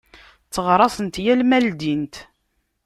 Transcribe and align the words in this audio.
Tteɣraṣent 0.47 1.15
yal 1.23 1.41
ma 1.45 1.59
ldint. 1.65 2.15